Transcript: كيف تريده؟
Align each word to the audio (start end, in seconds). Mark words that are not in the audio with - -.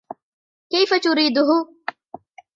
كيف 0.71 0.89
تريده؟ 1.03 1.43